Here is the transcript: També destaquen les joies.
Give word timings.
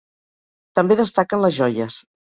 També 0.79 0.97
destaquen 1.03 1.45
les 1.47 1.57
joies. 1.59 2.03